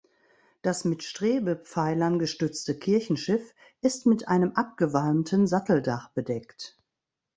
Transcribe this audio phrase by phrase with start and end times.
[0.63, 6.75] Das mit Strebepfeilern gestützte Kirchenschiff ist mit einem abgewalmten Satteldach bedeckt.